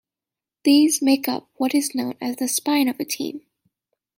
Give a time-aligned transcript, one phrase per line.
[0.63, 3.45] These make up what is known as the "spine" of a team.